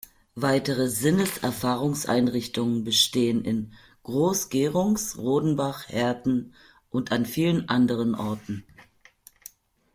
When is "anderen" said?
7.69-8.15